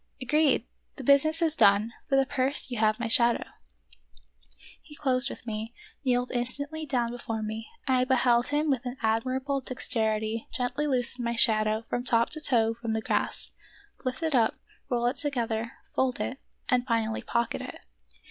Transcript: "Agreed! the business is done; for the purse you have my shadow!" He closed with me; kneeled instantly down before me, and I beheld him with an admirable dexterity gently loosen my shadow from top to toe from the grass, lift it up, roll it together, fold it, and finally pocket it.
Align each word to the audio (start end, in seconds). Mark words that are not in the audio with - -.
"Agreed! 0.19 0.65
the 0.95 1.03
business 1.03 1.43
is 1.43 1.55
done; 1.55 1.93
for 2.09 2.15
the 2.15 2.25
purse 2.25 2.71
you 2.71 2.79
have 2.79 2.99
my 2.99 3.07
shadow!" 3.07 3.43
He 4.81 4.95
closed 4.95 5.29
with 5.29 5.45
me; 5.45 5.75
kneeled 6.03 6.31
instantly 6.33 6.87
down 6.87 7.11
before 7.11 7.43
me, 7.43 7.67
and 7.87 7.97
I 7.97 8.05
beheld 8.05 8.47
him 8.47 8.71
with 8.71 8.83
an 8.83 8.97
admirable 9.03 9.61
dexterity 9.61 10.47
gently 10.51 10.87
loosen 10.87 11.23
my 11.23 11.35
shadow 11.35 11.85
from 11.87 12.03
top 12.03 12.31
to 12.31 12.41
toe 12.41 12.73
from 12.73 12.93
the 12.93 13.01
grass, 13.01 13.55
lift 14.03 14.23
it 14.23 14.33
up, 14.33 14.55
roll 14.89 15.05
it 15.05 15.17
together, 15.17 15.73
fold 15.93 16.19
it, 16.19 16.39
and 16.67 16.87
finally 16.87 17.21
pocket 17.21 17.61
it. 17.61 17.81